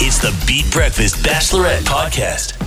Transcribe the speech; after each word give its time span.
It's 0.00 0.18
the 0.18 0.34
Beat 0.46 0.70
Breakfast 0.72 1.16
Bachelorette 1.16 1.80
Podcast. 1.82 2.60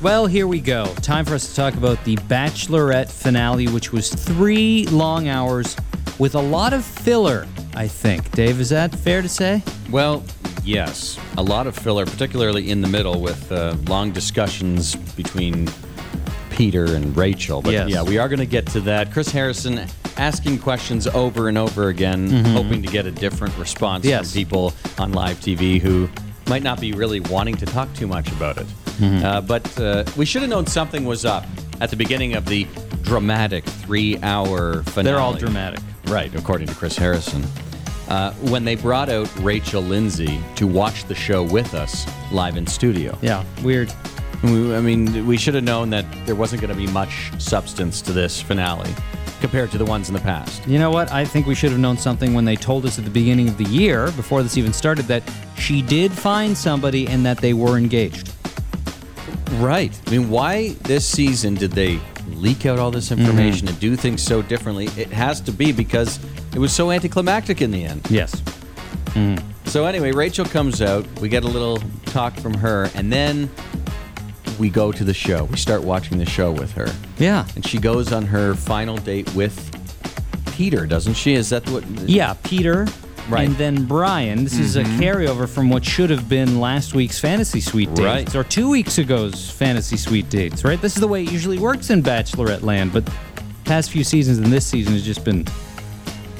Well, 0.00 0.26
here 0.26 0.46
we 0.46 0.60
go. 0.60 0.86
Time 0.96 1.24
for 1.24 1.34
us 1.34 1.48
to 1.48 1.54
talk 1.54 1.74
about 1.74 2.02
the 2.04 2.16
Bachelorette 2.16 3.10
finale, 3.10 3.68
which 3.68 3.92
was 3.92 4.10
three 4.12 4.86
long 4.86 5.28
hours 5.28 5.76
with 6.18 6.34
a 6.34 6.40
lot 6.40 6.72
of 6.72 6.84
filler, 6.84 7.46
I 7.74 7.86
think. 7.86 8.30
Dave, 8.32 8.60
is 8.60 8.70
that 8.70 8.94
fair 8.94 9.22
to 9.22 9.28
say? 9.28 9.62
Well, 9.90 10.24
yes. 10.64 11.18
A 11.36 11.42
lot 11.42 11.66
of 11.66 11.76
filler, 11.76 12.06
particularly 12.06 12.70
in 12.70 12.80
the 12.80 12.88
middle 12.88 13.20
with 13.20 13.50
uh, 13.52 13.76
long 13.86 14.10
discussions 14.12 14.96
between 14.96 15.68
Peter 16.50 16.94
and 16.94 17.16
Rachel. 17.16 17.62
But 17.62 17.72
Yes. 17.72 17.90
yeah, 17.90 18.02
we 18.02 18.18
are 18.18 18.28
going 18.28 18.40
to 18.40 18.46
get 18.46 18.66
to 18.68 18.80
that. 18.82 19.12
Chris 19.12 19.30
Harrison 19.30 19.86
asking 20.16 20.58
questions 20.58 21.06
over 21.06 21.48
and 21.48 21.56
over 21.56 21.88
again, 21.88 22.30
hoping 22.46 22.82
to 22.82 22.88
get 22.88 23.06
a 23.06 23.10
different 23.12 23.56
response 23.58 24.02
Mm-hmm. 24.04 24.10
Yes. 24.10 24.32
from 24.32 24.38
people 24.38 24.72
on 24.98 25.12
live 25.12 25.38
TV 25.40 25.78
who 25.80 26.08
might 26.50 26.64
not 26.64 26.80
be 26.80 26.92
really 26.92 27.20
wanting 27.20 27.56
to 27.56 27.64
talk 27.64 27.90
too 27.94 28.08
much 28.08 28.30
about 28.32 28.58
it. 28.58 28.66
Mm-hmm. 28.98 29.24
Uh, 29.24 29.40
but 29.40 29.80
uh, 29.80 30.04
we 30.16 30.26
should 30.26 30.42
have 30.42 30.50
known 30.50 30.66
something 30.66 31.04
was 31.04 31.24
up 31.24 31.46
at 31.80 31.90
the 31.90 31.96
beginning 31.96 32.34
of 32.34 32.44
the 32.44 32.66
dramatic 33.02 33.64
three-hour 33.64 34.82
finale. 34.82 35.04
They're 35.04 35.20
all 35.20 35.32
dramatic. 35.32 35.78
Right, 36.06 36.34
according 36.34 36.66
to 36.66 36.74
Chris 36.74 36.96
Harrison. 36.96 37.44
Uh, 38.08 38.32
when 38.50 38.64
they 38.64 38.74
brought 38.74 39.08
out 39.08 39.34
Rachel 39.36 39.80
Lindsay 39.80 40.40
to 40.56 40.66
watch 40.66 41.04
the 41.04 41.14
show 41.14 41.44
with 41.44 41.72
us 41.72 42.04
live 42.32 42.56
in 42.56 42.66
studio. 42.66 43.16
Yeah, 43.22 43.44
weird. 43.62 43.92
We- 44.42 44.74
I 44.74 44.80
mean, 44.80 45.26
we 45.28 45.36
should 45.36 45.54
have 45.54 45.62
known 45.64 45.90
that 45.90 46.04
there 46.26 46.34
wasn't 46.34 46.62
going 46.62 46.74
to 46.76 46.86
be 46.86 46.88
much 46.88 47.30
substance 47.38 48.02
to 48.02 48.12
this 48.12 48.42
finale 48.42 48.92
compared 49.40 49.70
to 49.72 49.78
the 49.78 49.84
ones 49.84 50.08
in 50.08 50.14
the 50.14 50.20
past. 50.20 50.66
You 50.66 50.78
know 50.78 50.90
what? 50.90 51.10
I 51.10 51.24
think 51.24 51.46
we 51.46 51.54
should 51.54 51.70
have 51.70 51.80
known 51.80 51.96
something 51.96 52.34
when 52.34 52.44
they 52.44 52.56
told 52.56 52.84
us 52.86 52.98
at 52.98 53.04
the 53.04 53.10
beginning 53.10 53.48
of 53.48 53.58
the 53.58 53.64
year, 53.64 54.10
before 54.12 54.42
this 54.42 54.56
even 54.56 54.72
started, 54.72 55.06
that 55.06 55.22
she 55.56 55.82
did 55.82 56.12
find 56.12 56.56
somebody 56.56 57.08
and 57.08 57.24
that 57.26 57.38
they 57.38 57.54
were 57.54 57.76
engaged. 57.76 58.32
Right. 59.54 59.98
I 60.06 60.10
mean, 60.10 60.30
why 60.30 60.70
this 60.82 61.06
season 61.06 61.54
did 61.54 61.72
they 61.72 62.00
leak 62.28 62.66
out 62.66 62.78
all 62.78 62.90
this 62.90 63.08
mm-hmm. 63.08 63.20
information 63.20 63.68
and 63.68 63.78
do 63.80 63.96
things 63.96 64.22
so 64.22 64.42
differently? 64.42 64.86
It 64.96 65.08
has 65.08 65.40
to 65.42 65.52
be 65.52 65.72
because 65.72 66.18
it 66.54 66.58
was 66.58 66.72
so 66.72 66.90
anticlimactic 66.90 67.60
in 67.60 67.70
the 67.70 67.84
end. 67.84 68.06
Yes. 68.10 68.40
Mm. 69.10 69.42
So 69.66 69.86
anyway, 69.86 70.12
Rachel 70.12 70.44
comes 70.44 70.82
out. 70.82 71.06
We 71.20 71.28
get 71.28 71.44
a 71.44 71.48
little 71.48 71.78
talk 72.06 72.34
from 72.34 72.54
her, 72.54 72.90
and 72.94 73.12
then 73.12 73.48
we 74.60 74.70
go 74.70 74.92
to 74.92 75.02
the 75.02 75.14
show. 75.14 75.44
We 75.44 75.56
start 75.56 75.82
watching 75.82 76.18
the 76.18 76.26
show 76.26 76.52
with 76.52 76.72
her, 76.72 76.86
Yeah. 77.18 77.46
and 77.56 77.66
she 77.66 77.78
goes 77.78 78.12
on 78.12 78.26
her 78.26 78.54
final 78.54 78.96
date 78.96 79.34
with 79.34 79.56
Peter, 80.52 80.86
doesn't 80.86 81.14
she? 81.14 81.32
Is 81.32 81.48
that 81.48 81.68
what? 81.70 81.84
Yeah, 82.08 82.34
Peter. 82.44 82.86
Right. 83.28 83.46
And 83.46 83.56
then 83.56 83.84
Bryan. 83.84 84.42
This 84.44 84.58
is 84.58 84.76
a 84.76 84.82
mm-hmm. 84.82 85.00
carryover 85.00 85.48
from 85.48 85.70
what 85.70 85.84
should 85.84 86.10
have 86.10 86.28
been 86.28 86.60
last 86.60 86.94
week's 86.94 87.18
Fantasy 87.20 87.60
Suite 87.60 87.88
dates. 87.94 88.00
Right. 88.00 88.34
Or 88.34 88.42
two 88.42 88.68
weeks 88.68 88.98
ago's 88.98 89.50
Fantasy 89.50 89.96
Suite 89.96 90.28
dates, 90.28 90.64
right? 90.64 90.80
This 90.80 90.96
is 90.96 91.00
the 91.00 91.08
way 91.08 91.22
it 91.22 91.30
usually 91.30 91.58
works 91.58 91.90
in 91.90 92.02
Bachelorette 92.02 92.62
land, 92.62 92.92
but 92.92 93.08
past 93.64 93.90
few 93.90 94.02
seasons 94.02 94.38
and 94.38 94.48
this 94.48 94.66
season 94.66 94.92
has 94.94 95.04
just 95.04 95.24
been 95.24 95.46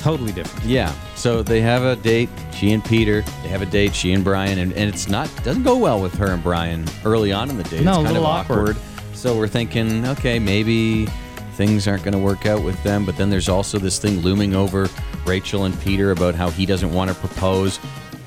totally 0.01 0.33
different. 0.33 0.67
Yeah. 0.67 0.93
So 1.15 1.43
they 1.43 1.61
have 1.61 1.83
a 1.83 1.97
date. 1.97 2.29
She 2.53 2.73
and 2.73 2.85
Peter. 2.85 3.23
They 3.43 3.49
have 3.49 3.63
a 3.63 3.67
date. 3.67 3.95
She 3.95 4.13
and 4.13 4.25
Bryan, 4.25 4.59
and, 4.59 4.73
and 4.73 4.89
it's 4.89 5.09
not 5.09 5.31
doesn't 5.45 5.63
go 5.63 5.77
well 5.77 6.01
with 6.01 6.15
her 6.15 6.33
and 6.33 6.43
Bryan 6.43 6.85
early 7.05 7.33
on 7.33 7.51
in 7.51 7.57
the 7.57 7.65
date. 7.65 7.83
No, 7.83 7.93
it's 7.93 8.01
a 8.01 8.05
kind 8.05 8.07
of 8.09 8.13
little 8.15 8.27
awkward. 8.27 8.77
So 9.15 9.37
we're 9.37 9.49
thinking, 9.49 10.07
okay, 10.09 10.39
maybe 10.39 11.07
things 11.55 11.87
aren't 11.87 12.03
going 12.03 12.15
to 12.15 12.19
work 12.19 12.47
out 12.47 12.65
with 12.65 12.83
them. 12.83 13.05
But 13.05 13.17
then 13.17 13.29
there's 13.29 13.49
also 13.49 13.79
this 13.79 13.99
thing 13.99 14.21
looming 14.21 14.55
over 14.55 14.89
Rachel 15.27 15.65
and 15.65 15.79
Peter 15.81 16.11
about 16.11 16.35
how 16.35 16.51
he 16.51 16.65
doesn't 16.65 16.93
want 16.93 17.11
to 17.11 17.17
propose. 17.17 17.79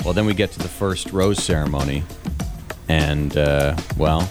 Well, 0.06 0.14
then 0.14 0.26
we 0.26 0.34
get 0.34 0.52
to 0.52 0.60
the 0.60 0.68
first 0.68 1.12
rose 1.12 1.44
ceremony, 1.44 2.04
and 2.88 3.36
uh, 3.36 3.76
well, 3.98 4.30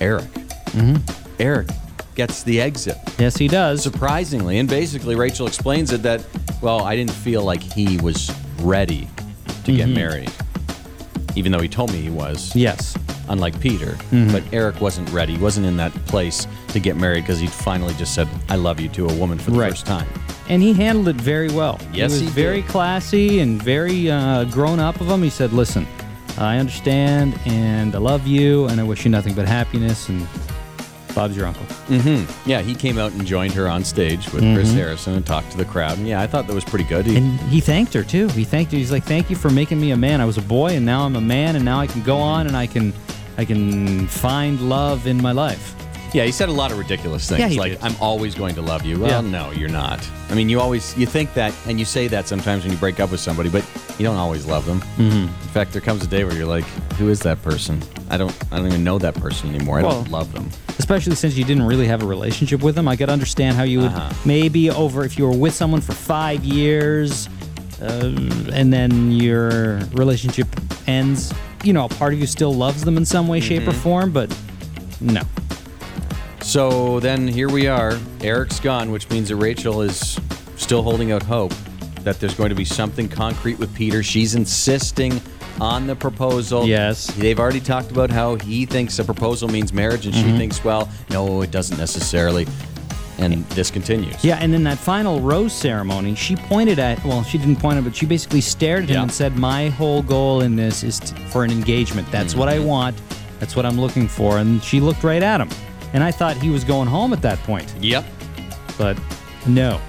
Eric. 0.00 0.24
Mm-hmm. 0.72 0.96
Eric 1.40 1.68
gets 2.14 2.42
the 2.42 2.60
exit 2.60 2.96
Yes, 3.18 3.36
he 3.36 3.48
does. 3.48 3.82
surprisingly 3.82 4.58
and 4.58 4.68
basically 4.68 5.14
rachel 5.14 5.46
explains 5.46 5.92
it 5.92 6.02
that 6.02 6.24
well 6.60 6.82
i 6.84 6.94
didn't 6.96 7.12
feel 7.12 7.42
like 7.42 7.62
he 7.62 7.96
was 7.98 8.30
ready 8.60 9.08
to 9.64 9.74
get 9.74 9.88
married 9.88 10.30
even 11.34 11.50
though 11.52 11.60
he 11.60 11.68
told 11.68 11.92
me 11.92 12.00
he 12.00 12.10
was 12.10 12.54
Yes. 12.54 12.94
unlike 13.28 13.58
peter 13.60 13.96
but 14.30 14.42
eric 14.52 14.80
wasn't 14.80 15.08
ready 15.10 15.34
he 15.36 15.38
wasn't 15.42 15.66
in 15.66 15.76
that 15.78 15.92
place 16.06 16.46
to 16.68 16.80
get 16.80 16.96
married 16.96 17.22
because 17.22 17.38
he 17.40 17.46
finally 17.46 17.94
just 17.94 18.14
said 18.14 18.28
i 18.48 18.56
love 18.56 18.78
you 18.80 18.88
to 18.90 19.06
a 19.08 19.14
woman 19.14 19.38
for 19.38 19.50
the 19.50 19.58
Right. 19.58 19.70
first 19.70 19.86
time 19.86 20.08
And 20.48 20.60
he 20.62 20.72
handled 20.74 21.08
it 21.08 21.16
very 21.16 21.48
well. 21.50 21.78
Yes, 21.94 22.12
he 22.18 22.24
was 22.26 22.34
he 22.34 22.42
very 22.42 22.62
classy 22.62 23.38
and 23.40 23.62
very 23.62 24.10
uh, 24.10 24.44
grown 24.50 24.80
up 24.80 25.00
of 25.00 25.06
him. 25.08 25.22
He 25.22 25.30
said, 25.30 25.52
"Listen, 25.52 25.86
I 26.36 26.58
understand, 26.58 27.38
and 27.46 27.94
I 27.94 27.98
love 27.98 28.26
you, 28.26 28.66
and 28.66 28.80
I 28.80 28.84
wish 28.84 29.04
you 29.04 29.10
nothing 29.10 29.34
but 29.34 29.46
happiness." 29.46 30.08
And 30.10 30.26
Bob's 31.14 31.36
your 31.36 31.46
uncle. 31.46 31.66
yeah 32.46 32.62
he 32.62 32.74
came 32.74 32.98
out 32.98 33.12
and 33.12 33.26
joined 33.26 33.52
her 33.52 33.68
on 33.68 33.84
stage 33.84 34.30
with 34.32 34.42
chris 34.54 34.72
harrison 34.72 35.14
and 35.14 35.26
talked 35.26 35.50
to 35.50 35.56
the 35.58 35.64
crowd 35.64 35.98
and 35.98 36.08
yeah 36.08 36.20
i 36.22 36.26
thought 36.26 36.46
that 36.46 36.54
was 36.54 36.64
pretty 36.64 36.84
good 36.84 37.04
He- 37.06 37.16
And 37.16 37.38
he 37.42 37.60
thanked 37.60 37.92
her 37.94 38.02
too. 38.04 38.28
He 38.28 38.44
thanked 38.44 38.72
her. 38.72 38.78
He's 38.78 38.90
like, 38.92 39.04
"Thank 39.04 39.28
you 39.30 39.36
for 39.36 39.50
making 39.50 39.80
me 39.80 39.90
a 39.90 39.96
man. 39.96 40.20
I 40.20 40.24
was 40.24 40.38
a 40.38 40.42
boy, 40.42 40.70
and 40.76 40.86
now 40.86 41.04
I'm 41.04 41.16
a 41.16 41.20
man, 41.20 41.56
and 41.56 41.64
now 41.64 41.78
I 41.80 41.86
can 41.86 42.02
go 42.02 42.16
on 42.18 42.46
and 42.46 42.56
I 42.56 42.66
can, 42.66 42.92
I 43.36 43.44
can 43.44 44.06
find 44.06 44.60
love 44.68 45.06
in 45.06 45.20
my 45.20 45.32
life." 45.32 45.74
Yeah, 46.14 46.24
he 46.24 46.32
said 46.32 46.48
a 46.50 46.52
lot 46.52 46.70
of 46.72 46.78
ridiculous 46.78 47.26
things. 47.28 47.40
Yeah, 47.54 47.58
like, 47.60 47.72
did. 47.72 47.82
I'm 47.82 47.96
always 48.00 48.34
going 48.34 48.54
to 48.56 48.62
love 48.62 48.84
you. 48.84 48.98
Well, 49.00 49.22
Yeah. 49.24 49.30
no, 49.30 49.50
you're 49.52 49.70
not. 49.70 50.06
I 50.30 50.34
mean, 50.34 50.48
you 50.50 50.60
always, 50.60 50.94
you 50.96 51.06
think 51.06 51.32
that, 51.34 51.54
and 51.66 51.78
you 51.78 51.86
say 51.86 52.06
that 52.08 52.28
sometimes 52.28 52.64
when 52.64 52.72
you 52.72 52.78
break 52.78 53.00
up 53.00 53.10
with 53.10 53.20
somebody, 53.20 53.48
but 53.48 53.64
you 53.98 54.04
don't 54.04 54.16
always 54.18 54.44
love 54.44 54.66
them. 54.66 54.80
Mm-hmm. 54.98 55.22
In 55.24 55.48
fact, 55.54 55.72
there 55.72 55.80
comes 55.80 56.04
a 56.04 56.06
day 56.06 56.24
where 56.24 56.34
you're 56.34 56.44
like, 56.46 56.64
who 56.98 57.08
is 57.08 57.20
that 57.20 57.40
person? 57.42 57.82
I 58.10 58.18
don't, 58.18 58.34
I 58.52 58.58
don't 58.58 58.66
even 58.66 58.84
know 58.84 58.98
that 58.98 59.14
person 59.14 59.54
anymore. 59.54 59.78
I 59.78 59.82
Well- 59.84 60.02
don't 60.02 60.10
love 60.12 60.32
them. 60.32 60.50
Especially 60.82 61.14
since 61.14 61.36
you 61.36 61.44
didn't 61.44 61.62
really 61.62 61.86
have 61.86 62.02
a 62.02 62.06
relationship 62.06 62.60
with 62.60 62.74
them. 62.74 62.88
I 62.88 62.96
could 62.96 63.08
understand 63.08 63.54
how 63.56 63.62
you 63.62 63.78
would 63.82 63.92
Uh-huh. 63.92 64.12
maybe 64.24 64.68
over 64.68 65.04
if 65.04 65.16
you 65.16 65.24
were 65.24 65.30
with 65.36 65.54
someone 65.54 65.80
for 65.80 65.92
five 65.92 66.42
years, 66.44 67.28
uh, 67.80 68.10
and 68.52 68.72
then 68.72 69.12
your 69.12 69.76
relationship 69.92 70.48
ends. 70.88 71.32
You 71.62 71.72
know, 71.72 71.84
a 71.84 71.88
part 71.88 72.14
of 72.14 72.18
you 72.18 72.26
still 72.26 72.52
loves 72.52 72.82
them 72.82 72.96
in 72.96 73.04
some 73.04 73.28
way, 73.28 73.38
shape, 73.38 73.60
Mm-hmm. 73.62 73.70
or 73.70 73.74
form, 73.74 74.10
but 74.10 74.36
no. 75.00 75.22
So 76.40 76.98
then 76.98 77.28
here 77.28 77.48
we 77.48 77.68
are. 77.68 77.96
Eric's 78.20 78.58
gone, 78.58 78.90
which 78.90 79.08
means 79.08 79.28
that 79.28 79.36
Rachel 79.36 79.82
is 79.82 80.18
still 80.56 80.82
holding 80.82 81.12
out 81.12 81.22
hope 81.22 81.54
that 82.02 82.18
there's 82.18 82.34
going 82.34 82.48
to 82.48 82.56
be 82.56 82.64
something 82.64 83.08
concrete 83.08 83.60
with 83.60 83.72
Peter. 83.72 84.02
She's 84.02 84.34
insisting 84.34 85.20
on 85.60 85.86
the 85.86 85.94
proposal. 85.96 86.66
Yes. 86.66 87.06
They've 87.14 87.38
already 87.38 87.60
talked 87.60 87.90
about 87.90 88.10
how 88.10 88.36
he 88.36 88.66
thinks 88.66 88.98
a 88.98 89.04
proposal 89.04 89.48
means 89.48 89.72
marriage, 89.72 90.06
and 90.06 90.14
Mm-hmm. 90.14 90.30
she 90.32 90.36
thinks, 90.38 90.64
well, 90.64 90.88
no, 91.10 91.42
it 91.42 91.50
doesn't 91.50 91.78
necessarily. 91.78 92.46
And 93.18 93.44
this 93.50 93.70
continues. 93.70 94.24
Yeah, 94.24 94.38
and 94.40 94.54
in 94.54 94.64
that 94.64 94.78
final 94.78 95.20
rose 95.20 95.52
ceremony, 95.52 96.14
she 96.14 96.34
pointed 96.34 96.78
at, 96.78 97.04
well, 97.04 97.22
she 97.22 97.38
didn't 97.38 97.56
point 97.56 97.78
at, 97.78 97.84
but 97.84 97.94
she 97.94 98.06
basically 98.06 98.40
stared 98.40 98.84
at 98.84 98.88
him 98.90 98.94
Yeah. 98.96 99.02
and 99.02 99.12
said, 99.12 99.36
My 99.36 99.68
whole 99.68 100.02
goal 100.02 100.40
in 100.40 100.56
this 100.56 100.82
is 100.82 100.98
to, 101.00 101.14
for 101.28 101.44
an 101.44 101.50
engagement. 101.52 102.10
That's 102.10 102.34
what 102.34 102.48
I 102.48 102.56
Mm-hmm. 102.56 102.66
want. 102.66 103.02
That's 103.38 103.54
what 103.54 103.66
I'm 103.66 103.80
looking 103.80 104.08
for. 104.08 104.38
And 104.38 104.62
she 104.62 104.80
looked 104.80 105.04
right 105.04 105.22
at 105.22 105.40
him. 105.40 105.48
And 105.92 106.02
I 106.02 106.10
thought 106.10 106.36
he 106.36 106.48
was 106.50 106.64
going 106.64 106.88
home 106.88 107.12
at 107.12 107.20
that 107.22 107.38
point. 107.40 107.72
Yep. 107.80 108.04
But 108.78 108.98
no. 109.46 109.80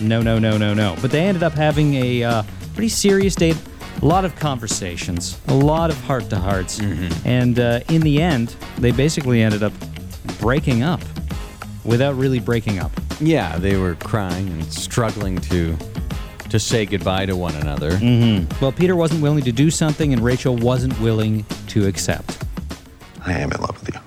No, 0.00 0.22
no, 0.22 0.38
no, 0.38 0.56
no, 0.56 0.72
no. 0.72 0.96
But 1.02 1.10
they 1.10 1.20
ended 1.20 1.42
up 1.42 1.52
having 1.52 1.94
a 1.94 2.24
uh, 2.24 2.42
pretty 2.74 2.88
serious 2.88 3.34
date. 3.34 3.56
A 4.00 4.04
lot 4.04 4.24
of 4.24 4.34
conversations, 4.36 5.40
a 5.48 5.54
lot 5.54 5.90
of 5.90 6.00
heart 6.02 6.28
to 6.30 6.36
hearts. 6.38 6.80
And 7.24 7.58
uh, 7.58 7.80
in 7.88 8.00
the 8.00 8.20
end, 8.20 8.56
they 8.78 8.90
basically 8.90 9.42
ended 9.42 9.62
up 9.62 9.72
breaking 10.40 10.82
up 10.82 11.00
without 11.84 12.14
really 12.16 12.40
breaking 12.40 12.78
up. 12.80 12.90
Yeah, 13.20 13.58
they 13.58 13.76
were 13.76 13.94
crying 13.94 14.48
and 14.48 14.64
struggling 14.72 15.38
to 15.42 15.76
to 16.50 16.58
say 16.58 16.84
goodbye 16.84 17.24
to 17.26 17.34
one 17.34 17.54
another. 17.54 17.98
Well, 18.60 18.72
Peter 18.72 18.94
wasn't 18.94 19.22
willing 19.22 19.42
to 19.44 19.52
do 19.52 19.70
something, 19.70 20.12
and 20.12 20.22
Rachel 20.22 20.54
wasn't 20.54 20.98
willing 21.00 21.46
to 21.68 21.86
accept. 21.86 22.44
I 23.24 23.32
am 23.32 23.50
in 23.52 23.60
love 23.60 23.80
with 23.80 23.94
you. 23.94 24.00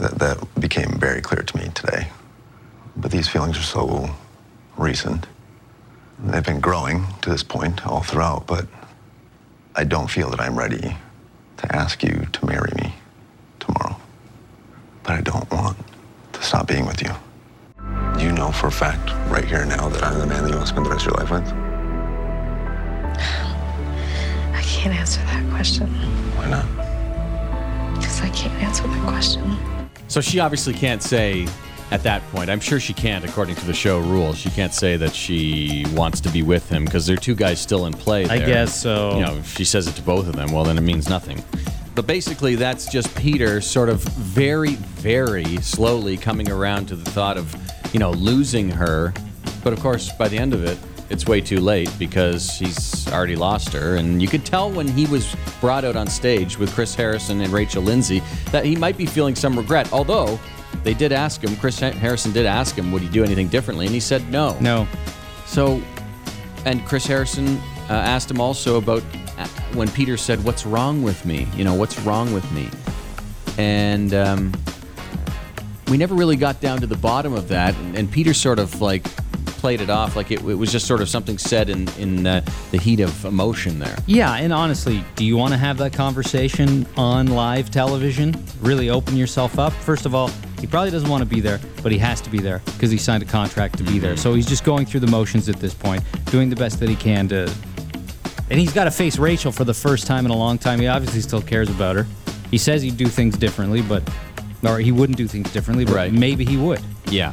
That, 0.00 0.18
that 0.18 0.60
became 0.60 0.98
very 0.98 1.20
clear 1.20 1.42
to 1.42 1.56
me 1.58 1.68
today. 1.74 2.08
But 2.96 3.10
these 3.10 3.28
feelings 3.28 3.58
are 3.58 3.62
so 3.62 4.08
recent. 4.78 5.26
They've 6.20 6.42
been 6.44 6.60
growing 6.60 7.04
to 7.22 7.28
this 7.30 7.42
point 7.42 7.86
all 7.86 8.02
throughout, 8.02 8.46
but 8.46 8.66
I 9.78 9.84
don't 9.84 10.10
feel 10.10 10.28
that 10.30 10.40
I'm 10.40 10.58
ready 10.58 10.96
to 11.58 11.76
ask 11.76 12.02
you 12.02 12.26
to 12.32 12.46
marry 12.46 12.72
me 12.82 12.92
tomorrow. 13.60 13.96
But 15.04 15.12
I 15.12 15.20
don't 15.20 15.48
want 15.52 15.78
to 16.32 16.42
stop 16.42 16.66
being 16.66 16.84
with 16.84 17.00
you. 17.00 17.12
Do 18.18 18.24
you 18.24 18.32
know 18.32 18.50
for 18.50 18.66
a 18.66 18.72
fact, 18.72 19.08
right 19.30 19.44
here 19.44 19.60
and 19.60 19.68
now, 19.68 19.88
that 19.88 20.02
I'm 20.02 20.18
the 20.18 20.26
man 20.26 20.42
that 20.42 20.48
you 20.50 20.56
want 20.56 20.66
to 20.66 20.72
spend 20.74 20.84
the 20.84 20.90
rest 20.90 21.06
of 21.06 21.12
your 21.12 21.20
life 21.20 21.30
with? 21.30 21.46
I 24.52 24.62
can't 24.62 24.92
answer 24.96 25.20
that 25.20 25.48
question 25.54 25.86
Why 26.34 26.48
not? 26.50 26.66
because 27.94 28.20
I 28.20 28.30
can't 28.30 28.60
answer 28.60 28.82
that 28.82 29.08
question. 29.08 29.56
So 30.08 30.20
she 30.20 30.40
obviously 30.40 30.74
can't 30.74 31.04
say 31.04 31.46
at 31.90 32.02
that 32.02 32.22
point. 32.30 32.50
I'm 32.50 32.60
sure 32.60 32.80
she 32.80 32.92
can't, 32.92 33.24
according 33.24 33.56
to 33.56 33.66
the 33.66 33.72
show 33.72 33.98
rules. 34.00 34.38
She 34.38 34.50
can't 34.50 34.74
say 34.74 34.96
that 34.96 35.14
she 35.14 35.86
wants 35.94 36.20
to 36.20 36.28
be 36.30 36.42
with 36.42 36.68
him 36.68 36.84
because 36.84 37.06
there 37.06 37.14
are 37.14 37.20
two 37.20 37.34
guys 37.34 37.60
still 37.60 37.86
in 37.86 37.92
play. 37.92 38.26
I 38.26 38.38
guess 38.38 38.78
so. 38.80 39.14
You 39.14 39.20
know, 39.24 39.36
if 39.36 39.56
she 39.56 39.64
says 39.64 39.86
it 39.86 39.94
to 39.96 40.02
both 40.02 40.28
of 40.28 40.36
them, 40.36 40.52
well, 40.52 40.64
then 40.64 40.76
it 40.76 40.82
means 40.82 41.08
nothing. 41.08 41.42
But 41.94 42.06
basically, 42.06 42.54
that's 42.54 42.86
just 42.86 43.14
Peter 43.16 43.60
sort 43.60 43.88
of 43.88 44.02
very, 44.02 44.74
very 44.74 45.56
slowly 45.56 46.16
coming 46.16 46.50
around 46.50 46.86
to 46.86 46.96
the 46.96 47.10
thought 47.10 47.36
of, 47.36 47.54
you 47.92 47.98
know, 47.98 48.12
losing 48.12 48.70
her. 48.70 49.12
But 49.64 49.72
of 49.72 49.80
course, 49.80 50.12
by 50.12 50.28
the 50.28 50.38
end 50.38 50.54
of 50.54 50.62
it, 50.64 50.78
it's 51.10 51.26
way 51.26 51.40
too 51.40 51.60
late 51.60 51.90
because 51.98 52.58
he's 52.58 53.10
already 53.10 53.36
lost 53.36 53.72
her. 53.72 53.96
And 53.96 54.20
you 54.20 54.28
could 54.28 54.44
tell 54.44 54.70
when 54.70 54.86
he 54.86 55.06
was 55.06 55.34
brought 55.60 55.84
out 55.84 55.96
on 55.96 56.06
stage 56.06 56.58
with 56.58 56.72
Chris 56.74 56.94
Harrison 56.94 57.40
and 57.40 57.52
Rachel 57.52 57.82
Lindsay 57.82 58.22
that 58.50 58.64
he 58.64 58.76
might 58.76 58.96
be 58.96 59.06
feeling 59.06 59.34
some 59.34 59.56
regret. 59.56 59.92
Although 59.92 60.38
they 60.82 60.94
did 60.94 61.12
ask 61.12 61.42
him, 61.42 61.56
Chris 61.56 61.78
Harrison 61.78 62.32
did 62.32 62.46
ask 62.46 62.76
him, 62.76 62.92
would 62.92 63.02
he 63.02 63.08
do 63.08 63.24
anything 63.24 63.48
differently? 63.48 63.86
And 63.86 63.94
he 63.94 64.00
said 64.00 64.28
no. 64.30 64.58
No. 64.60 64.86
So, 65.46 65.82
and 66.66 66.84
Chris 66.86 67.06
Harrison 67.06 67.58
uh, 67.88 67.94
asked 67.94 68.30
him 68.30 68.40
also 68.40 68.76
about 68.76 69.02
uh, 69.38 69.46
when 69.72 69.88
Peter 69.88 70.16
said, 70.16 70.44
"What's 70.44 70.66
wrong 70.66 71.02
with 71.02 71.24
me? 71.24 71.46
You 71.54 71.64
know, 71.64 71.74
what's 71.74 71.98
wrong 72.00 72.34
with 72.34 72.50
me?" 72.52 72.68
And 73.56 74.12
um, 74.12 74.52
we 75.88 75.96
never 75.96 76.14
really 76.14 76.36
got 76.36 76.60
down 76.60 76.80
to 76.80 76.86
the 76.86 76.96
bottom 76.96 77.32
of 77.32 77.48
that. 77.48 77.74
And, 77.76 77.96
and 77.96 78.10
Peter 78.10 78.34
sort 78.34 78.58
of 78.58 78.82
like 78.82 79.06
played 79.58 79.80
it 79.80 79.90
off 79.90 80.16
like 80.16 80.30
it, 80.30 80.40
it 80.40 80.54
was 80.54 80.72
just 80.72 80.86
sort 80.86 81.00
of 81.02 81.08
something 81.08 81.36
said 81.38 81.68
in 81.68 81.88
in 81.98 82.26
uh, 82.26 82.40
the 82.70 82.78
heat 82.78 83.00
of 83.00 83.24
emotion 83.24 83.78
there. 83.78 83.96
Yeah, 84.06 84.34
and 84.34 84.52
honestly, 84.52 85.04
do 85.16 85.24
you 85.24 85.36
want 85.36 85.52
to 85.52 85.58
have 85.58 85.76
that 85.78 85.92
conversation 85.92 86.86
on 86.96 87.26
live 87.26 87.70
television? 87.70 88.34
Really 88.60 88.88
open 88.90 89.16
yourself 89.16 89.58
up? 89.58 89.72
First 89.72 90.06
of 90.06 90.14
all, 90.14 90.28
he 90.60 90.66
probably 90.66 90.90
doesn't 90.90 91.08
want 91.10 91.22
to 91.22 91.28
be 91.28 91.40
there, 91.40 91.60
but 91.82 91.92
he 91.92 91.98
has 91.98 92.20
to 92.22 92.30
be 92.30 92.38
there 92.38 92.60
because 92.64 92.90
he 92.90 92.98
signed 92.98 93.22
a 93.22 93.26
contract 93.26 93.76
to 93.78 93.84
be 93.84 93.98
there. 93.98 94.16
So 94.16 94.34
he's 94.34 94.46
just 94.46 94.64
going 94.64 94.86
through 94.86 95.00
the 95.00 95.06
motions 95.10 95.48
at 95.48 95.56
this 95.56 95.74
point, 95.74 96.02
doing 96.26 96.48
the 96.50 96.56
best 96.56 96.80
that 96.80 96.88
he 96.88 96.96
can 96.96 97.28
to. 97.28 97.52
And 98.50 98.58
he's 98.58 98.72
got 98.72 98.84
to 98.84 98.90
face 98.90 99.18
Rachel 99.18 99.52
for 99.52 99.64
the 99.64 99.74
first 99.74 100.06
time 100.06 100.24
in 100.24 100.30
a 100.30 100.36
long 100.36 100.56
time. 100.58 100.80
He 100.80 100.86
obviously 100.86 101.20
still 101.20 101.42
cares 101.42 101.68
about 101.68 101.96
her. 101.96 102.06
He 102.50 102.56
says 102.58 102.80
he'd 102.82 102.96
do 102.96 103.06
things 103.06 103.36
differently, 103.36 103.82
but. 103.82 104.02
Or 104.66 104.80
he 104.80 104.90
wouldn't 104.90 105.16
do 105.16 105.28
things 105.28 105.52
differently, 105.52 105.84
but 105.84 105.94
Right. 105.94 106.12
maybe 106.12 106.44
he 106.44 106.56
would. 106.56 106.80
Yeah. 107.10 107.32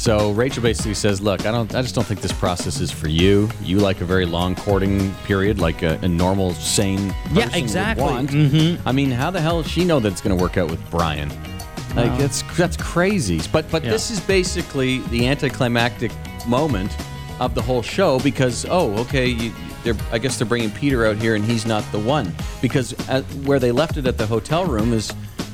So 0.00 0.30
Rachel 0.30 0.62
basically 0.62 0.94
says, 0.94 1.20
"Look, 1.20 1.44
I 1.44 1.50
don't. 1.50 1.74
I 1.74 1.82
just 1.82 1.94
don't 1.94 2.06
think 2.06 2.22
this 2.22 2.32
process 2.32 2.80
is 2.80 2.90
for 2.90 3.08
you. 3.08 3.50
You 3.62 3.80
like 3.80 4.00
a 4.00 4.06
very 4.06 4.24
long 4.24 4.54
courting 4.54 5.14
period, 5.26 5.58
like 5.60 5.82
a, 5.82 5.98
a 6.00 6.08
normal, 6.08 6.54
sane 6.54 7.10
person 7.12 7.36
Yeah, 7.36 7.44
would 7.44 7.54
exactly. 7.56 8.02
want. 8.04 8.30
Mhm. 8.30 8.78
I 8.86 8.92
mean, 8.92 9.10
how 9.10 9.30
the 9.30 9.42
hell 9.42 9.60
does 9.62 9.70
she 9.70 9.84
know 9.84 10.00
that 10.00 10.10
it's 10.10 10.22
going 10.22 10.34
to 10.34 10.42
work 10.42 10.56
out 10.56 10.70
with 10.70 10.80
Bryan? 10.90 11.28
Like 11.94 12.16
that's 12.18 12.40
that's 12.56 12.78
crazy. 12.78 13.42
But 13.52 13.70
but 13.70 13.84
Yeah. 13.84 13.90
this 13.90 14.10
is 14.10 14.20
basically 14.20 15.00
the 15.10 15.26
anticlimactic 15.26 16.12
moment 16.46 16.96
of 17.38 17.54
the 17.54 17.60
whole 17.60 17.82
show 17.82 18.18
because 18.20 18.64
oh 18.70 18.96
okay 19.00 19.26
you, 19.26 19.52
they're 19.84 19.96
I 20.12 20.16
guess 20.18 20.38
they're 20.38 20.46
bringing 20.48 20.70
Peter 20.70 21.04
out 21.04 21.16
here 21.16 21.34
and 21.34 21.44
he's 21.44 21.66
not 21.66 21.84
the 21.92 21.98
one 21.98 22.32
because 22.62 22.94
at, 23.10 23.22
where 23.44 23.58
they 23.58 23.70
left 23.72 23.98
it 23.98 24.06
at 24.06 24.16
the 24.16 24.26
hotel 24.26 24.64
room 24.64 24.94
is 24.94 25.12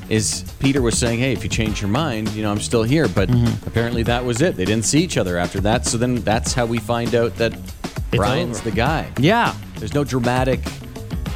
is 0.09 0.43
Peter 0.59 0.81
was 0.81 0.97
saying 0.97 1.19
hey 1.19 1.33
if 1.33 1.43
you 1.43 1.49
change 1.49 1.81
your 1.81 1.89
mind 1.89 2.29
you 2.29 2.41
know 2.43 2.51
I'm 2.51 2.59
still 2.61 2.83
here 2.83 3.07
but 3.07 3.29
Mm-hmm. 3.29 3.67
apparently 3.67 4.03
that 4.03 4.23
was 4.23 4.41
it 4.41 4.55
they 4.55 4.65
didn't 4.65 4.85
see 4.85 5.01
each 5.03 5.17
other 5.17 5.37
after 5.37 5.59
that 5.61 5.85
so 5.85 5.97
then 5.97 6.15
that's 6.15 6.53
how 6.53 6.65
we 6.65 6.77
find 6.79 7.13
out 7.15 7.35
that 7.37 7.53
Bryan's 8.11 8.59
over. 8.61 8.69
the 8.69 8.75
guy 8.75 9.11
Yeah. 9.19 9.53
there's 9.79 9.93
no 9.93 10.03
dramatic 10.03 10.59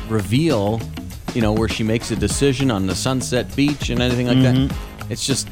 reveal, 0.10 0.82
you 1.34 1.42
know, 1.42 1.54
where 1.54 1.70
she 1.70 1.84
makes 1.84 2.12
a 2.12 2.16
decision 2.16 2.70
on 2.72 2.88
the 2.88 2.96
Sunset 2.96 3.54
Beach 3.56 3.90
and 3.90 4.02
anything 4.02 4.28
like 4.28 4.42
that. 4.42 4.76
It's 5.10 5.26
just 5.26 5.48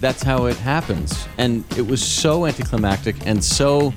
that's 0.00 0.22
how 0.22 0.46
it 0.46 0.56
happens. 0.56 1.26
And 1.38 1.64
it 1.78 1.86
was 1.86 2.02
so 2.04 2.44
anticlimactic 2.46 3.16
and 3.26 3.42
so 3.42 3.94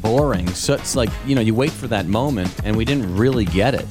boring. 0.00 0.46
So 0.54 0.74
it's 0.74 0.94
like, 0.96 1.10
you 1.26 1.34
know, 1.34 1.40
you 1.40 1.54
wait 1.54 1.72
for 1.72 1.88
that 1.88 2.06
moment 2.06 2.54
and 2.64 2.76
we 2.76 2.84
didn't 2.84 3.14
really 3.16 3.44
get 3.44 3.74
it 3.74 3.86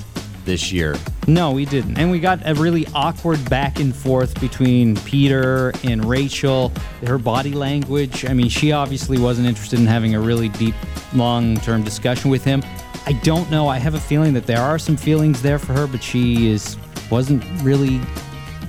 this 0.48 0.72
year. 0.72 0.96
No, 1.28 1.52
we 1.52 1.66
didn't. 1.66 2.00
And 2.00 2.10
we 2.10 2.20
got 2.20 2.40
a 2.44 2.56
really 2.56 2.88
awkward 2.96 3.48
back 3.50 3.80
and 3.80 3.96
forth 3.96 4.40
between 4.42 4.96
Peter 5.02 5.72
and 5.84 6.04
Rachel. 6.04 6.72
Her 7.06 7.20
body 7.20 7.52
language. 7.52 8.26
I 8.26 8.34
mean, 8.34 8.50
she 8.50 8.72
obviously 8.72 9.20
wasn't 9.20 9.48
interested 9.48 9.78
in 9.78 9.86
having 9.86 10.16
a 10.16 10.20
really 10.20 10.50
deep, 10.50 10.74
long 11.14 11.58
term 11.58 11.84
discussion 11.84 12.32
with 12.32 12.44
him. 12.44 12.64
I 13.06 13.14
don't 13.24 13.52
know. 13.52 13.68
I 13.68 13.78
have 13.78 13.94
a 13.94 14.00
feeling 14.00 14.34
that 14.34 14.48
there 14.48 14.62
are 14.62 14.80
some 14.80 14.98
feelings 14.98 15.44
there 15.44 15.60
for 15.60 15.74
her, 15.74 15.86
but 15.86 16.02
she 16.02 16.50
is 16.50 16.78
wasn't 17.12 17.44
really 17.62 18.02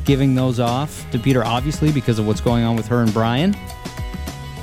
giving 0.05 0.35
those 0.35 0.61
off 0.61 1.09
to 1.11 1.19
Peter, 1.19 1.45
obviously, 1.45 1.93
because 1.93 2.19
of 2.19 2.27
what's 2.27 2.41
going 2.41 2.65
on 2.65 2.77
with 2.77 2.87
her 2.89 3.03
and 3.03 3.13
Bryan. 3.13 3.57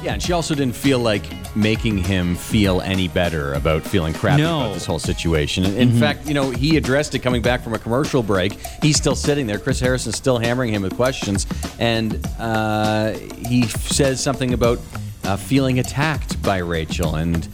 Yeah, 0.05 0.13
and 0.13 0.21
she 0.21 0.33
also 0.33 0.53
didn't 0.53 0.75
feel 0.75 0.99
like 0.99 1.23
making 1.55 1.97
him 1.97 2.35
feel 2.35 2.79
any 2.81 3.07
better 3.07 3.53
about 3.53 3.81
feeling 3.81 4.13
crappy 4.13 4.43
No. 4.43 4.59
about 4.61 4.73
this 4.75 4.85
whole 4.85 4.99
situation. 4.99 5.65
In 5.65 5.73
in 5.75 5.99
fact, 5.99 6.27
you 6.27 6.35
know, 6.35 6.51
he 6.51 6.77
addressed 6.77 7.15
it 7.15 7.19
coming 7.19 7.41
back 7.41 7.63
from 7.63 7.73
a 7.73 7.79
commercial 7.79 8.21
break. 8.21 8.53
He's 8.83 8.97
still 8.97 9.15
sitting 9.15 9.47
there. 9.47 9.57
Chris 9.57 9.79
Harrison's 9.79 10.15
still 10.15 10.37
hammering 10.37 10.71
him 10.71 10.83
with 10.83 10.95
questions, 10.95 11.47
and 11.79 12.23
uh, 12.37 13.13
he 13.47 13.63
says 13.63 14.21
something 14.21 14.53
about 14.53 14.77
uh, 15.23 15.37
feeling 15.37 15.79
attacked 15.79 16.39
by 16.43 16.59
Rachel 16.59 17.15
and. 17.15 17.47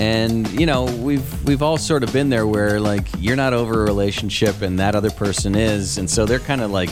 And 0.00 0.48
you 0.52 0.64
know 0.64 0.84
we've 0.84 1.44
we've 1.44 1.60
all 1.60 1.76
sort 1.76 2.04
of 2.04 2.12
been 2.12 2.28
there 2.30 2.46
where 2.46 2.78
like 2.78 3.04
you're 3.18 3.34
not 3.34 3.52
over 3.52 3.80
a 3.82 3.84
relationship 3.84 4.62
and 4.62 4.78
that 4.78 4.94
other 4.94 5.10
person 5.10 5.56
is, 5.56 5.98
and 5.98 6.08
so 6.08 6.24
they're 6.24 6.38
kind 6.38 6.60
of 6.60 6.70
like 6.70 6.88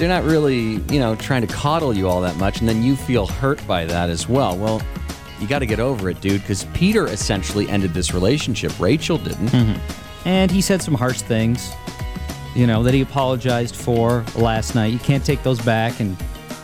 they're 0.00 0.08
not 0.08 0.24
really, 0.24 0.80
you 0.90 0.98
know, 0.98 1.14
trying 1.14 1.46
to 1.46 1.52
coddle 1.52 1.94
you 1.94 2.08
all 2.08 2.22
that 2.22 2.36
much, 2.36 2.60
and 2.60 2.68
then 2.68 2.82
you 2.82 2.96
feel 2.96 3.26
hurt 3.26 3.64
by 3.66 3.84
that 3.84 4.08
as 4.08 4.26
well. 4.26 4.56
Well, 4.56 4.80
you 5.38 5.46
got 5.46 5.58
to 5.58 5.66
get 5.66 5.78
over 5.78 6.08
it, 6.08 6.22
dude, 6.22 6.40
because 6.40 6.64
Peter 6.72 7.06
essentially 7.06 7.68
ended 7.68 7.92
this 7.92 8.14
relationship. 8.14 8.72
Rachel 8.80 9.18
didn't. 9.18 9.48
Mm-hmm. 9.48 10.28
And 10.28 10.50
he 10.50 10.62
said 10.62 10.80
some 10.80 10.94
harsh 10.94 11.20
things, 11.20 11.70
you 12.54 12.66
know, 12.66 12.82
that 12.82 12.94
he 12.94 13.02
apologized 13.02 13.76
for 13.76 14.24
last 14.36 14.74
night. 14.74 14.86
You 14.86 14.98
can't 14.98 15.24
take 15.24 15.42
those 15.42 15.60
back. 15.60 16.00
And 16.00 16.16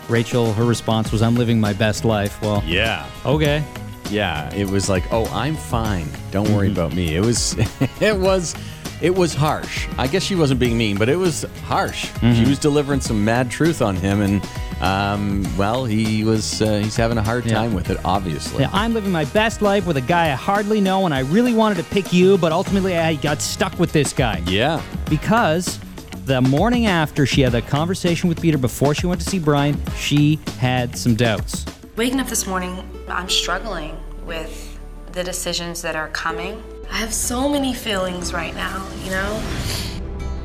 Rachel, 0.08 0.54
her 0.54 0.64
response 0.64 1.12
was, 1.12 1.20
I'm 1.20 1.34
living 1.34 1.60
my 1.60 1.74
best 1.74 2.06
life. 2.06 2.40
Well, 2.40 2.62
Yeah. 2.64 3.06
okay. 3.26 3.62
Yeah. 4.10 4.52
It 4.54 4.66
was 4.66 4.88
like, 4.88 5.04
oh, 5.12 5.26
I'm 5.26 5.56
fine. 5.56 6.08
Don't 6.30 6.50
worry 6.54 6.68
mm-hmm. 6.68 6.78
about 6.78 6.94
me. 6.94 7.16
It 7.16 7.24
was, 7.24 7.54
it 8.00 8.16
was, 8.16 8.54
it 9.00 9.14
was 9.14 9.34
harsh. 9.34 9.86
I 9.98 10.06
guess 10.06 10.22
she 10.22 10.34
wasn't 10.34 10.60
being 10.60 10.76
mean, 10.78 10.96
but 10.96 11.08
it 11.08 11.16
was 11.16 11.44
harsh. 11.64 12.10
She 12.20 12.44
was 12.44 12.58
delivering 12.58 13.00
some 13.00 13.24
mad 13.24 13.50
truth 13.50 13.82
on 13.82 13.96
him, 13.96 14.20
and 14.20 14.42
um, 14.80 15.44
well, 15.56 15.84
he 15.84 16.22
was, 16.24 16.60
uh, 16.60 16.78
he's 16.78 16.96
having 16.96 17.16
a 17.18 17.22
hard 17.22 17.46
Yeah. 17.46 17.54
time 17.54 17.72
with 17.74 17.88
it, 17.90 17.98
obviously. 18.04 18.60
Yeah, 18.62 18.70
I'm 18.72 18.92
living 18.94 19.10
my 19.12 19.24
best 19.26 19.62
life 19.62 19.86
with 19.86 19.96
a 19.96 20.00
guy 20.02 20.26
I 20.32 20.34
hardly 20.34 20.80
know, 20.80 21.04
and 21.06 21.14
I 21.14 21.20
really 21.20 21.54
wanted 21.54 21.78
to 21.78 21.84
pick 21.84 22.12
you, 22.12 22.36
but 22.38 22.52
ultimately 22.52 22.96
I 22.96 23.14
got 23.14 23.40
stuck 23.40 23.78
with 23.78 23.92
this 23.92 24.12
guy. 24.12 24.42
Yeah. 24.46 24.82
Because 25.08 25.78
the 26.26 26.40
morning 26.42 26.86
after 26.86 27.24
she 27.24 27.40
had 27.40 27.52
that 27.52 27.66
conversation 27.68 28.28
with 28.28 28.40
Peter 28.42 28.58
before 28.58 28.94
she 28.94 29.06
went 29.06 29.20
to 29.22 29.28
see 29.30 29.38
Bryan, 29.38 29.80
she 29.96 30.38
had 30.58 30.96
some 30.98 31.14
doubts. 31.14 31.64
Waking 31.96 32.20
up 32.20 32.26
this 32.28 32.46
morning, 32.46 32.86
I'm 33.08 33.30
struggling 33.30 33.96
with 34.26 34.78
the 35.12 35.24
decisions 35.24 35.80
that 35.82 35.96
are 35.96 36.08
coming. 36.08 36.62
I 36.90 36.96
have 36.98 37.12
so 37.12 37.48
many 37.48 37.74
feelings 37.74 38.32
right 38.32 38.54
now, 38.54 38.86
you 39.04 39.10
know? 39.10 39.42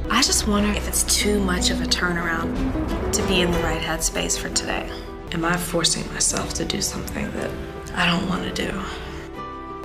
I 0.09 0.21
just 0.21 0.47
wonder 0.47 0.69
if 0.71 0.87
it's 0.87 1.03
too 1.03 1.39
much 1.39 1.69
of 1.69 1.81
a 1.81 1.85
turnaround 1.85 3.13
to 3.13 3.23
be 3.27 3.41
in 3.41 3.51
the 3.51 3.59
right 3.59 3.81
headspace 3.81 4.37
for 4.37 4.49
today. 4.49 4.89
Am 5.31 5.45
I 5.45 5.55
forcing 5.55 6.05
myself 6.13 6.53
to 6.55 6.65
do 6.65 6.81
something 6.81 7.31
that 7.31 7.49
I 7.95 8.05
don't 8.07 8.27
want 8.27 8.43
to 8.53 8.67
do? 8.67 8.81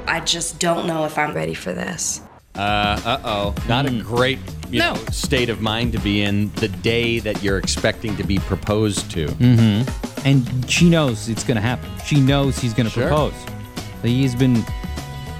I 0.08 0.20
just 0.20 0.58
don't 0.58 0.86
know 0.86 1.04
if 1.04 1.16
I'm 1.18 1.34
ready 1.34 1.54
for 1.54 1.72
this. 1.72 2.20
Uh 2.56 3.18
oh. 3.22 3.54
Not 3.68 3.86
a 3.86 3.90
great 4.02 4.38
you 4.70 4.80
No. 4.80 4.94
know, 4.94 5.04
state 5.12 5.48
of 5.50 5.60
mind 5.60 5.92
to 5.92 5.98
be 6.00 6.22
in 6.22 6.50
the 6.54 6.66
day 6.68 7.20
that 7.20 7.40
you're 7.42 7.58
expecting 7.58 8.16
to 8.16 8.24
be 8.24 8.38
proposed 8.40 9.10
to. 9.12 9.28
And 10.24 10.68
she 10.68 10.88
knows 10.88 11.28
it's 11.28 11.44
going 11.44 11.54
to 11.56 11.60
happen. 11.60 11.88
She 12.04 12.18
knows 12.18 12.58
he's 12.58 12.74
going 12.74 12.86
to 12.86 12.92
Sure. 12.92 13.06
propose. 13.08 13.34
He's 14.02 14.34
been 14.34 14.64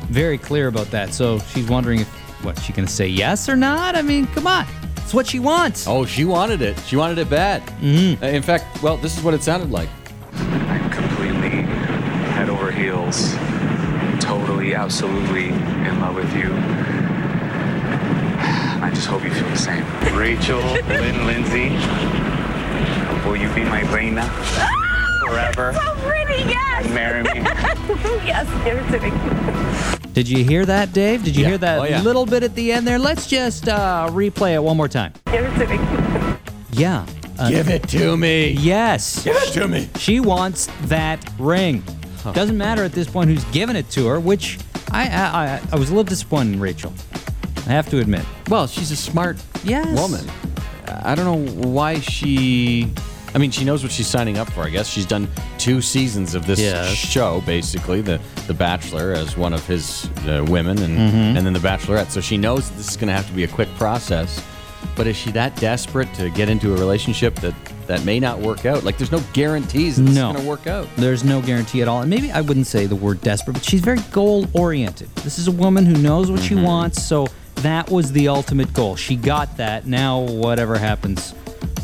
very 0.09 0.39
clear 0.39 0.69
about 0.69 0.91
that. 0.91 1.13
So 1.13 1.39
she's 1.39 1.69
wondering 1.69 2.01
if, 2.01 2.09
what, 2.45 2.59
she 2.61 2.73
going 2.73 2.87
to 2.87 2.93
say 2.93 3.09
yes 3.09 3.49
or 3.49 3.57
not? 3.57 3.97
I 3.97 4.03
mean, 4.03 4.27
come 4.29 4.47
on. 4.47 4.67
It's 4.99 5.15
what 5.15 5.27
she 5.27 5.39
wants. 5.39 5.87
Oh, 5.87 6.05
she 6.05 6.25
wanted 6.25 6.63
it. 6.63 6.79
She 6.81 6.97
wanted 6.97 7.19
it 7.19 7.31
bad. 7.31 7.63
Mm-hmm. 7.81 8.25
In 8.25 8.43
fact, 8.43 8.83
well, 8.83 8.97
this 8.97 9.17
is 9.17 9.23
what 9.23 9.35
it 9.35 9.43
sounded 9.43 9.71
like. 9.71 9.89
I'm 10.33 10.91
completely 10.91 11.63
head 12.33 12.49
over 12.51 12.73
heels, 12.73 13.33
totally, 14.21 14.75
absolutely 14.75 15.49
in 15.49 16.01
love 16.01 16.17
with 16.17 16.35
you. 16.35 16.53
I 18.83 18.91
just 18.93 19.07
hope 19.07 19.25
you 19.25 19.31
feel 19.31 19.49
the 19.49 19.57
same. 19.57 19.85
Rachel, 20.17 20.61
Lynn, 20.61 21.27
Lindsay, 21.27 21.71
will 23.27 23.37
you 23.37 23.49
be 23.55 23.65
my 23.65 23.83
reina 23.95 24.29
forever? 25.27 25.73
So 25.73 25.95
pretty, 26.07 26.43
yes. 26.51 26.89
Marry 26.91 27.23
me. 27.23 27.31
yes, 28.27 28.47
give 28.65 28.77
it 28.77 28.91
to 28.91 29.91
me. 29.91 29.96
Did 30.17 30.31
you 30.31 30.43
hear 30.45 30.65
that, 30.65 30.95
Dave? 30.95 31.23
Did 31.25 31.37
you 31.37 31.43
Yeah. 31.43 31.49
hear 31.51 31.59
that 31.59 31.79
Oh, 31.79 31.85
yeah. 31.85 32.01
little 32.01 32.25
bit 32.25 32.43
at 32.43 32.55
the 32.55 32.73
end 32.73 32.87
there? 32.87 32.99
Let's 32.99 33.27
just 33.27 33.69
uh, 33.69 34.09
replay 34.11 34.55
it 34.55 34.63
one 34.63 34.75
more 34.75 34.89
time. 34.89 35.13
Give 35.31 35.45
it 35.45 35.59
to 35.59 35.67
me. 35.69 35.79
Yeah, 36.73 37.05
Give 37.51 37.69
it 37.69 37.87
to 37.91 38.17
me. 38.17 38.53
Yes. 38.53 39.23
Give 39.25 39.37
it 39.37 39.53
to 39.53 39.69
me. 39.69 39.91
She 39.99 40.21
wants 40.21 40.71
that 40.85 41.23
ring. 41.39 41.85
Doesn't 42.33 42.57
matter 42.57 42.83
at 42.83 42.93
this 42.93 43.07
point 43.07 43.29
who's 43.29 43.45
giving 43.53 43.77
it 43.77 43.91
to 43.91 44.07
her, 44.07 44.19
which 44.19 44.59
I 44.91 45.03
I, 45.07 45.27
I, 45.57 45.61
I 45.73 45.77
was 45.77 45.91
a 45.91 45.93
little 45.93 46.03
disappointed 46.05 46.55
in 46.55 46.61
Rachel. 46.61 46.95
I 47.67 47.73
have 47.73 47.91
to 47.91 47.99
admit. 48.01 48.25
Well, 48.49 48.67
she's 48.67 48.91
a 48.91 48.97
smart 48.97 49.37
Yes. 49.65 50.01
woman. 50.01 50.25
I 50.89 51.15
don't 51.15 51.27
know 51.27 51.69
why 51.69 52.01
she. 52.01 52.91
I 53.37 53.39
mean, 53.39 53.51
she 53.51 53.65
knows 53.67 53.83
what 53.83 53.93
she's 53.93 54.07
signing 54.07 54.39
up 54.39 54.51
for. 54.51 54.63
I 54.63 54.71
guess 54.71 54.89
she's 54.89 55.05
done 55.05 55.29
two 55.59 55.83
seasons 55.83 56.35
of 56.35 56.47
this 56.47 56.59
Yes. 56.59 56.95
show, 56.95 57.43
basically 57.45 58.01
the 58.01 58.19
the 58.47 58.55
Bachelor 58.55 59.13
as 59.13 59.37
one 59.37 59.53
of 59.53 59.67
his 59.67 60.09
uh, 60.27 60.43
women, 60.49 60.79
and 60.79 60.97
Mm-hmm. 60.99 61.37
and 61.37 61.47
then 61.47 61.53
the 61.53 61.59
Bachelorette. 61.59 62.11
So 62.11 62.23
she 62.23 62.39
knows 62.39 62.71
this 62.71 62.89
is 62.89 62.97
going 62.97 63.09
to 63.09 63.13
have 63.15 63.27
to 63.27 63.35
be 63.35 63.45
a 63.45 63.49
quick 63.49 63.69
process. 63.77 64.43
But 64.95 65.07
is 65.07 65.17
she 65.17 65.31
that 65.33 65.55
desperate 65.57 66.11
to 66.15 66.31
get 66.31 66.49
into 66.49 66.73
a 66.75 66.79
relationship 66.79 67.35
that 67.41 67.55
that 67.89 68.07
may 68.07 68.19
not 68.19 68.39
work 68.39 68.65
out? 68.65 68.85
Like, 68.85 68.97
there's 68.97 69.13
no 69.13 69.23
guarantees 69.35 69.99
it's 69.99 70.15
No. 70.15 70.33
going 70.33 70.43
to 70.43 70.49
work 70.49 70.67
out. 70.67 70.89
There's 70.97 71.23
no 71.23 71.43
guarantee 71.43 71.83
at 71.83 71.89
all. 71.89 72.01
And 72.01 72.09
maybe 72.09 72.33
I 72.33 72.41
wouldn't 72.41 72.67
say 72.67 72.87
the 72.87 72.97
word 72.97 73.21
desperate, 73.21 73.53
but 73.53 73.65
she's 73.65 73.83
very 73.83 74.01
goal 74.13 74.47
oriented. 74.55 75.15
This 75.17 75.39
is 75.39 75.47
a 75.47 75.53
woman 75.53 75.85
who 75.85 76.01
knows 76.01 76.31
what 76.31 76.41
she 76.43 76.55
wants, 76.55 77.03
so 77.03 77.27
that 77.57 77.91
was 77.91 78.13
the 78.13 78.29
ultimate 78.29 78.73
goal. 78.73 78.97
She 78.97 79.15
got 79.15 79.59
that. 79.59 79.87
Now 79.87 80.21
whatever 80.21 80.79
happens, 80.79 81.35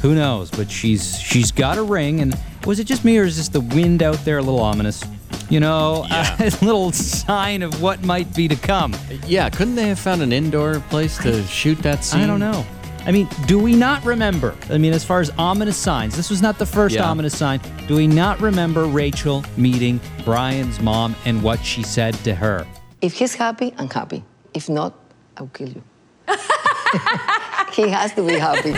who 0.02 0.14
knows? 0.14 0.50
But 0.50 0.71
she's 0.71 1.18
she's 1.18 1.50
got 1.50 1.78
a 1.78 1.82
ring 1.82 2.21
and 2.21 2.35
was 2.66 2.78
it 2.78 2.85
just 2.85 3.04
me 3.04 3.18
or 3.18 3.25
is 3.25 3.37
this 3.37 3.49
the 3.49 3.61
wind 3.61 4.02
out 4.02 4.23
there 4.25 4.38
a 4.38 4.42
little 4.42 4.61
ominous? 4.61 5.02
You 5.49 5.61
know, 5.61 6.04
Yeah. 6.11 6.37
a 6.40 6.64
little 6.64 6.92
sign 6.92 7.62
of 7.62 7.80
what 7.82 8.02
might 8.04 8.35
be 8.35 8.49
to 8.49 8.56
come. 8.56 8.94
Yeah, 9.26 9.49
couldn't 9.50 9.75
they 9.75 9.88
have 9.88 9.99
found 9.99 10.23
an 10.23 10.32
indoor 10.32 10.80
place 10.90 11.16
to 11.18 11.42
shoot 11.44 11.78
that 11.78 12.04
scene? 12.04 12.21
I 12.23 12.26
don't 12.26 12.40
know. 12.40 12.64
I 13.04 13.11
mean, 13.11 13.28
do 13.47 13.59
we 13.59 13.75
not 13.75 14.04
remember? 14.04 14.54
I 14.71 14.78
mean, 14.78 14.92
as 14.92 15.02
far 15.04 15.21
as 15.21 15.30
ominous 15.37 15.76
signs, 15.76 16.16
this 16.16 16.30
was 16.30 16.40
not 16.40 16.59
the 16.59 16.66
first 16.66 16.94
Yeah. 16.94 17.11
ominous 17.11 17.37
sign. 17.37 17.61
Do 17.88 17.97
we 17.97 18.06
not 18.06 18.40
remember 18.40 18.85
Rachel 18.85 19.44
meeting 19.56 20.00
Bryan's 20.25 20.80
mom 20.80 21.16
and 21.25 21.42
what 21.42 21.64
she 21.64 21.82
said 21.82 22.14
to 22.25 22.32
her? 22.35 22.64
If 23.00 23.14
he's 23.14 23.35
happy, 23.35 23.75
I'm 23.78 23.90
happy. 23.90 24.23
If 24.54 24.68
not, 24.68 24.94
I'll 25.37 25.49
kill 25.52 25.68
you. 25.71 25.82
he 27.73 27.88
has 27.88 28.14
to 28.14 28.23
be 28.26 28.38
happy. 28.38 28.75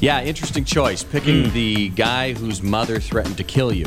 Yeah, 0.00 0.22
interesting 0.22 0.64
choice. 0.64 1.02
Picking 1.02 1.46
Hmm. 1.46 1.54
the 1.54 1.88
guy 1.90 2.32
whose 2.34 2.62
mother 2.62 3.00
threatened 3.00 3.36
to 3.38 3.44
kill 3.44 3.72
you. 3.72 3.86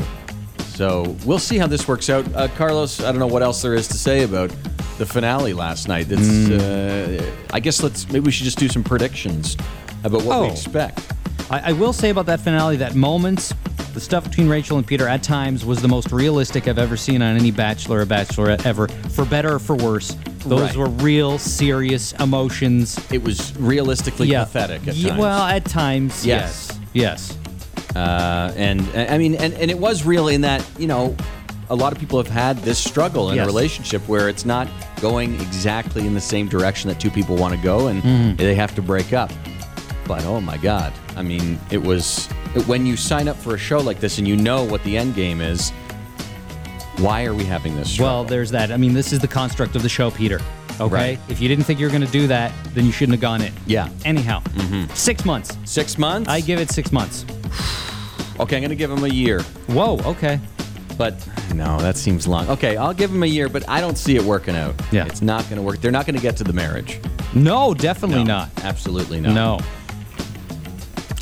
So 0.74 1.16
we'll 1.24 1.38
see 1.38 1.58
how 1.58 1.66
this 1.66 1.86
works 1.88 2.08
out. 2.08 2.24
Uh, 2.34 2.48
Carlos, 2.56 3.00
I 3.00 3.10
don't 3.10 3.18
know 3.18 3.26
what 3.26 3.42
else 3.42 3.62
there 3.62 3.74
is 3.74 3.88
to 3.88 3.96
say 3.98 4.22
about 4.22 4.50
the 4.98 5.06
finale 5.06 5.52
last 5.52 5.88
night. 5.88 6.06
It's, 6.10 6.26
Hmm. 6.28 6.58
uh, 6.60 7.24
I 7.52 7.60
guess 7.60 7.82
let's 7.82 8.06
maybe 8.08 8.20
we 8.26 8.30
should 8.32 8.44
just 8.44 8.58
do 8.58 8.68
some 8.68 8.82
predictions 8.84 9.56
about 10.04 10.22
what 10.22 10.40
we 10.40 10.46
Oh. 10.48 10.50
expect. 10.50 11.00
I, 11.50 11.70
I 11.70 11.72
will 11.72 11.92
say 11.92 12.10
about 12.10 12.26
that 12.26 12.40
finale 12.40 12.76
that 12.76 12.94
moments, 12.94 13.52
the 13.94 14.00
stuff 14.00 14.24
between 14.24 14.48
Rachel 14.48 14.76
and 14.76 14.86
Peter 14.86 15.08
at 15.08 15.22
times 15.22 15.64
was 15.64 15.80
the 15.82 15.88
most 15.88 16.12
realistic 16.12 16.68
I've 16.68 16.78
ever 16.78 16.96
seen 16.96 17.22
on 17.22 17.36
any 17.36 17.50
Bachelor 17.50 18.00
or 18.00 18.06
Bachelorette 18.06 18.64
ever, 18.66 18.86
for 19.10 19.24
better 19.24 19.54
or 19.54 19.58
for 19.58 19.74
worse. 19.76 20.14
Those 20.48 20.60
Right. 20.70 20.76
were 20.76 20.88
real, 20.88 21.38
serious 21.38 22.12
emotions. 22.20 22.98
It 23.12 23.22
was 23.22 23.54
realistically 23.58 24.30
pathetic 24.30 24.86
at 24.88 24.94
times. 24.96 25.18
Well, 25.18 25.42
at 25.42 25.64
times, 25.64 26.24
Yes. 26.26 26.68
yes. 26.92 27.34
Yes. 27.34 27.96
Uh, 27.96 28.52
and 28.56 28.82
I 28.96 29.18
mean, 29.18 29.34
and, 29.36 29.54
and 29.54 29.70
it 29.70 29.78
was 29.78 30.04
real 30.04 30.28
in 30.28 30.42
that 30.42 30.64
you 30.78 30.86
know, 30.86 31.16
a 31.70 31.74
lot 31.74 31.92
of 31.92 31.98
people 31.98 32.18
have 32.22 32.30
had 32.32 32.56
this 32.58 32.78
struggle 32.78 33.30
in 33.30 33.36
Yes. 33.36 33.44
a 33.44 33.46
relationship 33.46 34.02
where 34.08 34.28
it's 34.28 34.44
not 34.44 34.68
going 35.00 35.34
exactly 35.40 36.06
in 36.06 36.14
the 36.14 36.20
same 36.20 36.48
direction 36.48 36.88
that 36.88 36.98
two 37.00 37.10
people 37.10 37.36
want 37.36 37.54
to 37.54 37.60
go, 37.60 37.88
and 37.88 38.02
Mm-hmm. 38.02 38.36
they 38.36 38.54
have 38.54 38.74
to 38.76 38.82
break 38.82 39.12
up. 39.12 39.30
But 40.06 40.24
oh 40.24 40.40
my 40.40 40.56
God, 40.56 40.92
I 41.16 41.22
mean, 41.22 41.58
it 41.70 41.82
was 41.82 42.26
when 42.66 42.86
you 42.86 42.96
sign 42.96 43.28
up 43.28 43.36
for 43.36 43.54
a 43.54 43.58
show 43.58 43.78
like 43.78 44.00
this 44.00 44.18
and 44.18 44.26
you 44.26 44.36
know 44.36 44.64
what 44.64 44.82
the 44.84 44.96
end 44.96 45.14
game 45.14 45.40
is. 45.42 45.72
Why 46.98 47.24
are 47.24 47.34
we 47.34 47.44
having 47.44 47.76
this? 47.76 47.90
Struggle? 47.92 48.14
Well, 48.20 48.24
there's 48.24 48.50
that. 48.50 48.72
I 48.72 48.76
mean, 48.76 48.92
this 48.92 49.12
is 49.12 49.20
the 49.20 49.28
construct 49.28 49.76
of 49.76 49.82
the 49.82 49.88
show, 49.88 50.10
Peter. 50.10 50.40
Okay? 50.80 50.94
Right. 50.94 51.18
If 51.28 51.40
you 51.40 51.48
didn't 51.48 51.64
think 51.64 51.80
you 51.80 51.86
were 51.86 51.92
going 51.92 52.04
to 52.04 52.10
do 52.12 52.26
that, 52.28 52.52
then 52.74 52.84
you 52.86 52.92
shouldn't 52.92 53.14
have 53.14 53.20
gone 53.20 53.42
in. 53.42 53.52
Yeah. 53.66 53.88
Anyhow, 54.04 54.40
Mm-hmm. 54.42 54.92
Six 54.94 55.24
months. 55.24 55.56
six 55.64 55.98
months. 55.98 56.28
I 56.28 56.40
give 56.40 56.60
it 56.60 56.70
six 56.70 56.92
months. 56.92 57.24
okay, 58.40 58.56
I'm 58.56 58.62
going 58.62 58.68
to 58.70 58.76
give 58.76 58.90
him 58.90 59.04
a 59.04 59.08
year. 59.08 59.42
Whoa, 59.68 59.98
okay. 60.04 60.40
But 60.96 61.14
no, 61.54 61.78
that 61.80 61.96
seems 61.96 62.26
long. 62.26 62.48
Okay, 62.50 62.76
I'll 62.76 62.92
give 62.94 63.10
him 63.12 63.22
a 63.22 63.26
year, 63.26 63.48
but 63.48 63.68
I 63.68 63.80
don't 63.80 63.96
see 63.96 64.16
it 64.16 64.22
working 64.22 64.56
out. 64.56 64.74
Yeah. 64.92 65.06
It's 65.06 65.22
not 65.22 65.44
going 65.44 65.56
to 65.56 65.62
work. 65.62 65.80
They're 65.80 65.92
not 65.92 66.06
going 66.06 66.16
to 66.16 66.22
get 66.22 66.36
to 66.38 66.44
the 66.44 66.52
marriage. 66.52 66.98
No, 67.34 67.74
definitely 67.74 68.24
No, 68.24 68.38
not. 68.38 68.64
Absolutely 68.64 69.20
not. 69.20 69.34
No. 69.34 69.58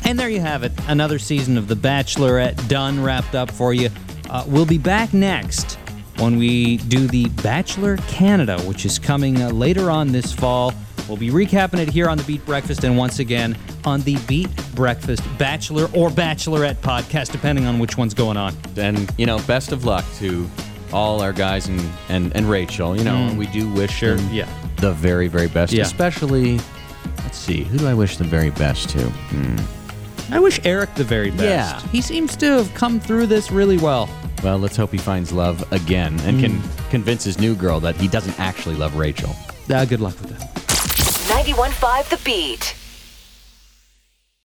And 0.05 0.17
there 0.17 0.29
you 0.29 0.39
have 0.39 0.63
it. 0.63 0.71
Another 0.87 1.19
season 1.19 1.57
of 1.57 1.67
The 1.67 1.75
Bachelorette 1.75 2.67
done, 2.67 3.03
wrapped 3.03 3.35
up 3.35 3.51
for 3.51 3.73
you. 3.73 3.89
Uh, 4.29 4.43
we'll 4.47 4.65
be 4.65 4.77
back 4.77 5.13
next 5.13 5.77
when 6.17 6.37
we 6.37 6.77
do 6.77 7.07
The 7.07 7.29
Bachelor 7.43 7.97
Canada, 8.07 8.59
which 8.61 8.85
is 8.85 8.99
coming 8.99 9.41
uh, 9.41 9.49
later 9.49 9.89
on 9.91 10.11
this 10.11 10.33
fall. 10.33 10.73
We'll 11.07 11.17
be 11.17 11.29
recapping 11.29 11.79
it 11.79 11.89
here 11.89 12.09
on 12.09 12.17
the 12.17 12.23
Beat 12.23 12.45
Breakfast 12.45 12.83
and 12.83 12.97
once 12.97 13.19
again 13.19 13.57
on 13.85 14.01
the 14.01 14.17
Beat 14.27 14.49
Breakfast 14.75 15.23
Bachelor 15.37 15.85
or 15.93 16.09
Bachelorette 16.09 16.75
podcast, 16.75 17.31
depending 17.31 17.65
on 17.65 17.79
which 17.79 17.97
one's 17.97 18.13
going 18.13 18.35
on. 18.35 18.53
And, 18.75 19.09
you 19.17 19.25
know, 19.25 19.39
best 19.47 19.71
of 19.71 19.85
luck 19.85 20.03
to 20.17 20.49
all 20.91 21.21
our 21.21 21.31
guys 21.31 21.67
and, 21.67 21.81
and, 22.09 22.35
and 22.35 22.49
Rachel. 22.49 22.97
You 22.97 23.05
know, 23.05 23.15
and 23.15 23.37
we 23.37 23.47
do 23.47 23.71
wish 23.71 24.01
them 24.01 24.19
yeah. 24.33 24.49
the 24.77 24.91
very, 24.91 25.27
very 25.27 25.47
best. 25.47 25.71
Yeah. 25.71 25.83
Especially, 25.83 26.59
let's 27.19 27.37
see, 27.37 27.63
who 27.63 27.77
do 27.77 27.87
I 27.87 27.93
wish 27.93 28.17
the 28.17 28.25
very 28.25 28.49
best 28.49 28.89
to? 28.89 29.03
Hmm. 29.03 29.76
I 30.29 30.39
wish 30.39 30.59
Eric 30.65 30.93
the 30.95 31.03
very 31.03 31.31
best. 31.31 31.85
Yeah. 31.85 31.91
He 31.91 32.01
seems 32.01 32.35
to 32.37 32.45
have 32.57 32.73
come 32.73 32.99
through 32.99 33.27
this 33.27 33.51
really 33.51 33.77
well. 33.77 34.09
Well, 34.43 34.57
let's 34.57 34.75
hope 34.75 34.91
he 34.91 34.97
finds 34.97 35.31
love 35.31 35.69
again 35.71 36.19
and 36.21 36.39
can 36.39 36.61
convince 36.89 37.23
his 37.23 37.39
new 37.39 37.55
girl 37.55 37.79
that 37.79 37.95
he 37.95 38.07
doesn't 38.07 38.39
actually 38.39 38.75
love 38.75 38.95
Rachel. 38.95 39.35
Uh, 39.69 39.85
good 39.85 40.01
luck 40.01 40.19
with 40.21 40.37
that. 40.37 40.53
91.5 41.29 42.09
The 42.09 42.17
Beat. 42.23 42.75